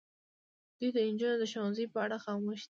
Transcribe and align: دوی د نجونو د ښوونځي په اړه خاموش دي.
دوی 0.79 0.89
د 0.95 0.97
نجونو 1.13 1.35
د 1.39 1.43
ښوونځي 1.51 1.85
په 1.93 1.97
اړه 2.05 2.17
خاموش 2.23 2.59
دي. 2.59 2.59